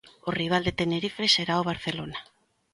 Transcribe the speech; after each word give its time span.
O 0.29 0.29
rival 0.39 0.63
de 0.65 0.77
Tenerife 0.79 1.23
será 1.35 1.53
o 1.57 1.67
Barcelona. 1.71 2.19